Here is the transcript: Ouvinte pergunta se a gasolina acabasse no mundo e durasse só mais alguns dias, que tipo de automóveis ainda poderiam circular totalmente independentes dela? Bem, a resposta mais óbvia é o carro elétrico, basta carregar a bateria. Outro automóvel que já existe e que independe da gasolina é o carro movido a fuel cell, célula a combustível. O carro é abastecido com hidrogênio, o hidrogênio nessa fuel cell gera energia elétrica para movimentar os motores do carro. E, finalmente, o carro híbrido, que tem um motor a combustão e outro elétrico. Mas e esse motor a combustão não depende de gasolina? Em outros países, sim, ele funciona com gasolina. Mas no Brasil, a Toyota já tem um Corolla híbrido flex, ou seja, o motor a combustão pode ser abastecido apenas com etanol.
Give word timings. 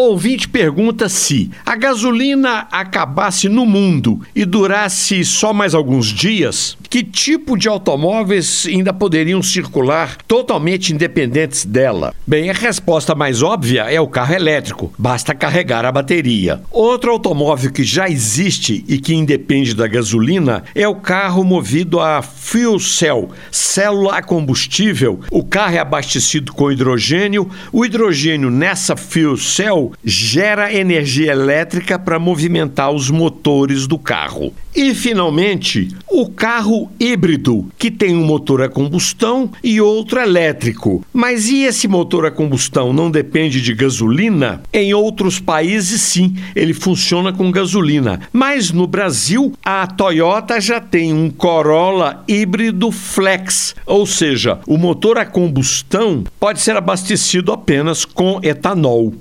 Ouvinte 0.00 0.48
pergunta 0.48 1.08
se 1.08 1.50
a 1.66 1.74
gasolina 1.74 2.68
acabasse 2.70 3.48
no 3.48 3.66
mundo 3.66 4.20
e 4.32 4.44
durasse 4.44 5.24
só 5.24 5.52
mais 5.52 5.74
alguns 5.74 6.06
dias, 6.06 6.78
que 6.88 7.02
tipo 7.02 7.58
de 7.58 7.68
automóveis 7.68 8.64
ainda 8.68 8.92
poderiam 8.92 9.42
circular 9.42 10.16
totalmente 10.28 10.94
independentes 10.94 11.64
dela? 11.64 12.14
Bem, 12.24 12.48
a 12.48 12.52
resposta 12.52 13.12
mais 13.12 13.42
óbvia 13.42 13.90
é 13.90 14.00
o 14.00 14.06
carro 14.06 14.34
elétrico, 14.34 14.92
basta 14.96 15.34
carregar 15.34 15.84
a 15.84 15.90
bateria. 15.90 16.62
Outro 16.70 17.10
automóvel 17.10 17.72
que 17.72 17.82
já 17.82 18.08
existe 18.08 18.84
e 18.86 18.98
que 18.98 19.16
independe 19.16 19.74
da 19.74 19.88
gasolina 19.88 20.62
é 20.76 20.86
o 20.86 20.94
carro 20.94 21.42
movido 21.42 21.98
a 21.98 22.22
fuel 22.22 22.78
cell, 22.78 23.30
célula 23.50 24.18
a 24.18 24.22
combustível. 24.22 25.18
O 25.28 25.42
carro 25.42 25.74
é 25.74 25.80
abastecido 25.80 26.52
com 26.52 26.70
hidrogênio, 26.70 27.50
o 27.72 27.84
hidrogênio 27.84 28.48
nessa 28.48 28.96
fuel 28.96 29.36
cell 29.36 29.87
gera 30.04 30.72
energia 30.72 31.32
elétrica 31.32 31.98
para 31.98 32.18
movimentar 32.18 32.90
os 32.90 33.10
motores 33.10 33.86
do 33.86 33.98
carro. 33.98 34.52
E, 34.74 34.94
finalmente, 34.94 35.88
o 36.08 36.28
carro 36.28 36.90
híbrido, 37.00 37.66
que 37.76 37.90
tem 37.90 38.14
um 38.14 38.24
motor 38.24 38.62
a 38.62 38.68
combustão 38.68 39.50
e 39.62 39.80
outro 39.80 40.20
elétrico. 40.20 41.04
Mas 41.12 41.48
e 41.48 41.64
esse 41.64 41.88
motor 41.88 42.26
a 42.26 42.30
combustão 42.30 42.92
não 42.92 43.10
depende 43.10 43.60
de 43.60 43.74
gasolina? 43.74 44.62
Em 44.72 44.94
outros 44.94 45.40
países, 45.40 46.00
sim, 46.00 46.36
ele 46.54 46.72
funciona 46.72 47.32
com 47.32 47.50
gasolina. 47.50 48.20
Mas 48.32 48.70
no 48.70 48.86
Brasil, 48.86 49.52
a 49.64 49.86
Toyota 49.86 50.60
já 50.60 50.80
tem 50.80 51.12
um 51.12 51.28
Corolla 51.30 52.22
híbrido 52.28 52.92
flex, 52.92 53.74
ou 53.84 54.06
seja, 54.06 54.60
o 54.66 54.76
motor 54.76 55.18
a 55.18 55.26
combustão 55.26 56.24
pode 56.38 56.60
ser 56.60 56.76
abastecido 56.76 57.52
apenas 57.52 58.04
com 58.04 58.38
etanol. 58.42 59.12